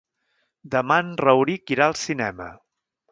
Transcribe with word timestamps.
Demà 0.75 0.95
en 1.07 1.11
Rauric 1.25 1.73
irà 1.75 1.87
al 1.91 1.95
cinema. 2.05 2.49